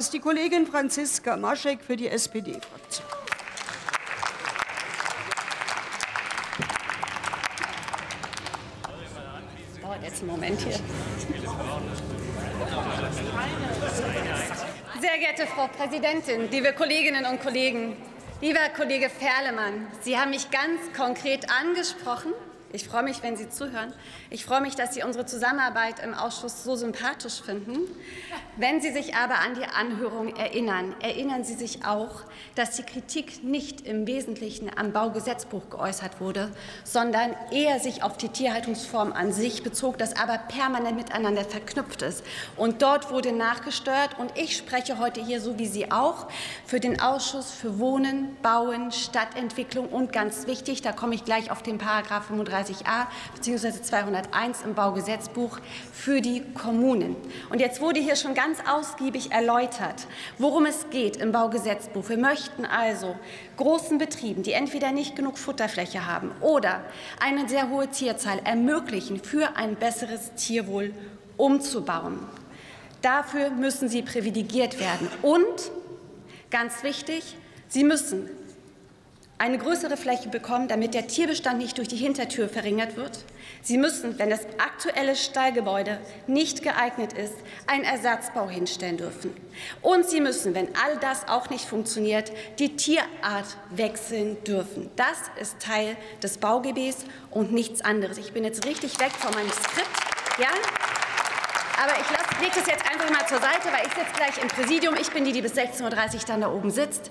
ist 0.00 0.14
die 0.14 0.18
Kollegin 0.18 0.66
Franziska 0.66 1.36
Maschek 1.36 1.82
für 1.82 1.94
die 1.94 2.08
SPD-Fraktion. 2.08 3.06
Jetzt 10.02 10.22
einen 10.22 10.30
Moment 10.30 10.58
hier. 10.58 10.72
Sehr 15.00 15.18
geehrte 15.18 15.46
Frau 15.46 15.66
Präsidentin, 15.66 16.50
liebe 16.50 16.72
Kolleginnen 16.72 17.26
und 17.26 17.42
Kollegen, 17.42 17.94
lieber 18.40 18.70
Kollege 18.74 19.10
Ferlemann, 19.10 19.86
Sie 20.00 20.16
haben 20.16 20.30
mich 20.30 20.50
ganz 20.50 20.80
konkret 20.96 21.50
angesprochen 21.50 22.32
ich 22.72 22.86
freue 22.86 23.02
mich, 23.02 23.22
wenn 23.22 23.36
Sie 23.36 23.48
zuhören. 23.48 23.92
Ich 24.30 24.44
freue 24.44 24.60
mich, 24.60 24.76
dass 24.76 24.94
Sie 24.94 25.02
unsere 25.02 25.26
Zusammenarbeit 25.26 25.98
im 26.04 26.14
Ausschuss 26.14 26.62
so 26.62 26.76
sympathisch 26.76 27.42
finden. 27.42 27.78
Wenn 28.56 28.80
Sie 28.80 28.92
sich 28.92 29.16
aber 29.16 29.40
an 29.40 29.54
die 29.54 29.64
Anhörung 29.64 30.36
erinnern, 30.36 30.94
erinnern 31.00 31.42
Sie 31.42 31.54
sich 31.54 31.84
auch, 31.84 32.22
dass 32.54 32.76
die 32.76 32.84
Kritik 32.84 33.42
nicht 33.42 33.80
im 33.80 34.06
Wesentlichen 34.06 34.70
am 34.76 34.92
Baugesetzbuch 34.92 35.68
geäußert 35.70 36.20
wurde, 36.20 36.52
sondern 36.84 37.34
eher 37.50 37.80
sich 37.80 38.04
auf 38.04 38.16
die 38.16 38.28
Tierhaltungsform 38.28 39.12
an 39.12 39.32
sich 39.32 39.64
bezog, 39.64 39.98
das 39.98 40.16
aber 40.16 40.38
permanent 40.38 40.96
miteinander 40.96 41.44
verknüpft 41.44 42.02
ist. 42.02 42.22
Und 42.56 42.82
dort 42.82 43.10
wurde 43.10 43.32
nachgesteuert. 43.32 44.18
Und 44.18 44.30
ich 44.36 44.56
spreche 44.56 44.98
heute 44.98 45.20
hier, 45.24 45.40
so 45.40 45.58
wie 45.58 45.66
Sie 45.66 45.90
auch, 45.90 46.28
für 46.66 46.78
den 46.78 47.00
Ausschuss 47.00 47.50
für 47.50 47.80
Wohnen, 47.80 48.36
Bauen, 48.42 48.92
Stadtentwicklung 48.92 49.88
und 49.88 50.12
ganz 50.12 50.46
wichtig, 50.46 50.82
da 50.82 50.92
komme 50.92 51.16
ich 51.16 51.24
gleich 51.24 51.50
auf 51.50 51.62
den 51.62 51.78
Paragraph 51.78 52.26
35 52.26 52.59
230a 52.60 53.06
bzw. 53.34 53.82
201 53.82 54.62
im 54.62 54.74
Baugesetzbuch 54.74 55.58
für 55.92 56.20
die 56.20 56.42
Kommunen. 56.54 57.16
Und 57.50 57.60
jetzt 57.60 57.80
wurde 57.80 58.00
hier 58.00 58.16
schon 58.16 58.34
ganz 58.34 58.58
ausgiebig 58.68 59.32
erläutert, 59.32 60.06
worum 60.38 60.66
es 60.66 60.90
geht 60.90 61.16
im 61.16 61.32
Baugesetzbuch. 61.32 62.08
Wir 62.08 62.18
möchten 62.18 62.64
also 62.64 63.16
großen 63.56 63.98
Betrieben, 63.98 64.42
die 64.42 64.52
entweder 64.52 64.92
nicht 64.92 65.16
genug 65.16 65.38
Futterfläche 65.38 66.06
haben 66.06 66.30
oder 66.40 66.82
eine 67.20 67.48
sehr 67.48 67.68
hohe 67.70 67.88
Tierzahl, 67.88 68.40
ermöglichen, 68.44 69.20
für 69.22 69.56
ein 69.56 69.76
besseres 69.76 70.34
Tierwohl 70.34 70.94
umzubauen. 71.36 72.18
Dafür 73.02 73.50
müssen 73.50 73.88
sie 73.88 74.02
privilegiert 74.02 74.78
werden. 74.78 75.08
Und, 75.22 75.70
ganz 76.50 76.82
wichtig, 76.82 77.36
sie 77.68 77.84
müssen 77.84 78.28
eine 79.40 79.56
größere 79.56 79.96
Fläche 79.96 80.28
bekommen, 80.28 80.68
damit 80.68 80.92
der 80.92 81.06
Tierbestand 81.06 81.56
nicht 81.56 81.78
durch 81.78 81.88
die 81.88 81.96
Hintertür 81.96 82.46
verringert 82.46 82.96
wird. 82.96 83.24
Sie 83.62 83.78
müssen, 83.78 84.18
wenn 84.18 84.28
das 84.28 84.42
aktuelle 84.58 85.16
Stallgebäude 85.16 85.98
nicht 86.26 86.62
geeignet 86.62 87.14
ist, 87.14 87.32
einen 87.66 87.84
Ersatzbau 87.84 88.50
hinstellen 88.50 88.98
dürfen. 88.98 89.34
Und 89.80 90.06
Sie 90.06 90.20
müssen, 90.20 90.54
wenn 90.54 90.68
all 90.76 90.98
das 91.00 91.26
auch 91.26 91.48
nicht 91.48 91.64
funktioniert, 91.64 92.30
die 92.58 92.76
Tierart 92.76 93.56
wechseln 93.70 94.36
dürfen. 94.44 94.90
Das 94.96 95.18
ist 95.40 95.58
Teil 95.58 95.96
des 96.22 96.36
Baugebiets 96.36 97.06
und 97.30 97.50
nichts 97.50 97.80
anderes. 97.80 98.18
Ich 98.18 98.32
bin 98.32 98.44
jetzt 98.44 98.66
richtig 98.66 99.00
weg 99.00 99.12
von 99.12 99.32
meinem 99.32 99.50
Skript. 99.50 99.88
Ja? 100.38 100.99
Aber 101.82 101.92
ich 101.92 102.40
lege 102.40 102.52
das 102.56 102.66
jetzt 102.66 102.84
einfach 102.90 103.08
mal 103.08 103.26
zur 103.26 103.38
Seite, 103.38 103.68
weil 103.72 103.86
ich 103.86 103.94
sitze 103.94 104.12
gleich 104.14 104.42
im 104.42 104.48
Präsidium. 104.48 104.96
Ich 105.00 105.10
bin 105.12 105.24
die, 105.24 105.32
die 105.32 105.40
bis 105.40 105.54
16.30 105.54 105.82
Uhr 105.84 106.20
dann 106.26 106.42
da 106.42 106.52
oben 106.52 106.70
sitzt. 106.70 107.10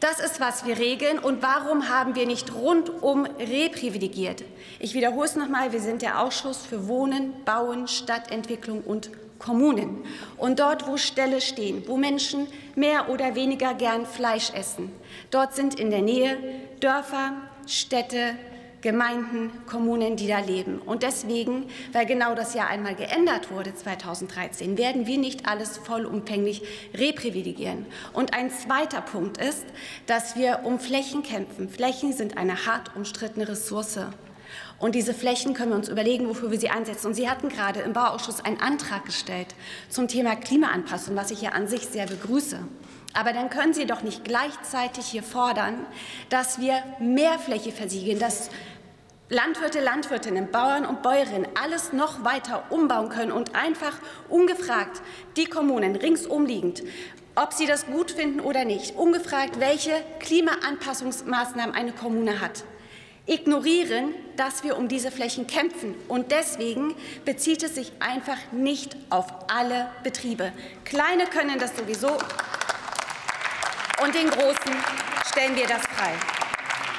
Das 0.00 0.18
ist, 0.18 0.40
was 0.40 0.66
wir 0.66 0.78
regeln. 0.80 1.20
Und 1.20 1.42
warum 1.42 1.88
haben 1.88 2.16
wir 2.16 2.26
nicht 2.26 2.52
rundum 2.52 3.24
reprivilegiert? 3.24 4.42
Ich 4.80 4.94
wiederhole 4.94 5.26
es 5.26 5.36
noch 5.36 5.48
mal. 5.48 5.70
Wir 5.70 5.78
sind 5.78 6.02
der 6.02 6.20
Ausschuss 6.20 6.66
für 6.66 6.88
Wohnen, 6.88 7.44
Bauen, 7.44 7.86
Stadtentwicklung 7.86 8.80
und 8.80 9.10
Kommunen. 9.38 10.04
Und 10.36 10.58
dort, 10.58 10.88
wo 10.88 10.96
Ställe 10.96 11.40
stehen, 11.40 11.84
wo 11.86 11.96
Menschen 11.96 12.48
mehr 12.74 13.10
oder 13.10 13.36
weniger 13.36 13.74
gern 13.74 14.06
Fleisch 14.06 14.50
essen, 14.54 14.90
dort 15.30 15.54
sind 15.54 15.78
in 15.78 15.90
der 15.90 16.02
Nähe 16.02 16.36
Dörfer, 16.80 17.34
Städte, 17.64 18.34
Gemeinden, 18.82 19.50
Kommunen, 19.66 20.16
die 20.16 20.26
da 20.26 20.38
leben. 20.40 20.78
Und 20.78 21.02
deswegen, 21.02 21.66
weil 21.92 22.06
genau 22.06 22.34
das 22.34 22.54
ja 22.54 22.66
einmal 22.66 22.94
geändert 22.94 23.50
wurde 23.50 23.74
2013, 23.74 24.78
werden 24.78 25.06
wir 25.06 25.18
nicht 25.18 25.46
alles 25.46 25.76
vollumfänglich 25.78 26.62
reprivilegieren. 26.94 27.86
Und 28.12 28.34
ein 28.34 28.50
zweiter 28.50 29.02
Punkt 29.02 29.38
ist, 29.38 29.66
dass 30.06 30.36
wir 30.36 30.60
um 30.64 30.78
Flächen 30.78 31.22
kämpfen. 31.22 31.68
Flächen 31.68 32.12
sind 32.12 32.36
eine 32.36 32.66
hart 32.66 32.96
umstrittene 32.96 33.48
Ressource. 33.48 34.00
Und 34.78 34.94
diese 34.94 35.14
Flächen 35.14 35.54
können 35.54 35.70
wir 35.70 35.76
uns 35.76 35.88
überlegen, 35.88 36.28
wofür 36.28 36.50
wir 36.50 36.58
sie 36.58 36.70
einsetzen. 36.70 37.08
Und 37.08 37.14
Sie 37.14 37.28
hatten 37.28 37.48
gerade 37.48 37.80
im 37.80 37.92
Bauausschuss 37.92 38.44
einen 38.44 38.60
Antrag 38.60 39.04
gestellt 39.04 39.54
zum 39.88 40.08
Thema 40.08 40.36
Klimaanpassung, 40.36 41.16
was 41.16 41.30
ich 41.30 41.42
ja 41.42 41.50
an 41.50 41.68
sich 41.68 41.86
sehr 41.86 42.06
begrüße. 42.06 42.58
Aber 43.12 43.32
dann 43.32 43.50
können 43.50 43.74
Sie 43.74 43.86
doch 43.86 44.02
nicht 44.02 44.24
gleichzeitig 44.24 45.06
hier 45.06 45.22
fordern, 45.22 45.86
dass 46.28 46.60
wir 46.60 46.82
mehr 46.98 47.38
Fläche 47.38 47.72
versiegeln, 47.72 48.18
dass 48.18 48.50
Landwirte, 49.32 49.80
Landwirtinnen, 49.80 50.50
Bauern 50.50 50.84
und 50.84 51.02
Bäuerinnen 51.02 51.46
alles 51.60 51.92
noch 51.92 52.24
weiter 52.24 52.64
umbauen 52.70 53.10
können 53.10 53.30
und 53.30 53.54
einfach 53.54 53.96
ungefragt 54.28 55.02
die 55.36 55.44
Kommunen 55.44 55.94
ringsum 55.94 56.46
liegend, 56.46 56.82
ob 57.36 57.52
sie 57.52 57.66
das 57.66 57.86
gut 57.86 58.10
finden 58.10 58.40
oder 58.40 58.64
nicht, 58.64 58.96
ungefragt, 58.96 59.60
welche 59.60 59.92
Klimaanpassungsmaßnahmen 60.18 61.76
eine 61.76 61.92
Kommune 61.92 62.40
hat, 62.40 62.64
ignorieren, 63.26 64.14
dass 64.40 64.64
wir 64.64 64.78
um 64.78 64.88
diese 64.88 65.10
Flächen 65.10 65.46
kämpfen. 65.46 65.94
Und 66.08 66.32
deswegen 66.32 66.94
bezieht 67.26 67.62
es 67.62 67.74
sich 67.74 67.92
einfach 68.00 68.38
nicht 68.52 68.96
auf 69.10 69.26
alle 69.50 69.90
Betriebe. 70.02 70.50
Kleine 70.86 71.26
können 71.26 71.58
das 71.58 71.76
sowieso 71.76 72.16
und 74.02 74.14
den 74.14 74.30
Großen 74.30 74.72
stellen 75.30 75.54
wir 75.56 75.66
das 75.66 75.82
frei. 75.82 76.12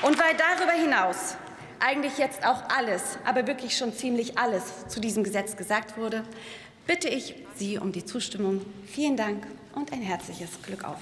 Und 0.03 0.19
weil 0.19 0.35
darüber 0.35 0.74
hinaus 0.74 1.35
eigentlich 1.80 2.19
jetzt 2.19 2.46
auch 2.46 2.62
alles, 2.69 3.18
aber 3.25 3.47
wirklich 3.47 3.75
schon 3.75 3.91
ziemlich 3.91 4.38
alles 4.38 4.88
zu 4.88 5.00
diesem 5.00 5.24
Gesetz 5.24 5.57
gesagt 5.57 5.97
wurde, 5.97 6.24
bitte 6.85 7.09
ich 7.09 7.34
Sie 7.56 7.80
um 7.80 7.91
die 7.91 8.06
Zustimmung. 8.06 8.63
Vielen 8.85 9.18
Dank 9.18 9.47
und 9.74 9.91
ein 9.91 10.03
herzliches 10.03 10.62
Glück 10.62 10.84
auf. 10.84 11.00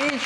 Ich 0.00 0.12